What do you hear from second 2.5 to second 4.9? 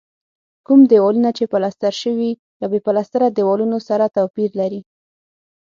له بې پلستره دیوالونو سره توپیر لري.